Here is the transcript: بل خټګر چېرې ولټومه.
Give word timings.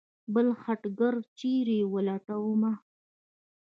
بل 0.33 0.47
خټګر 0.61 1.15
چېرې 1.39 1.79
ولټومه. 1.93 2.71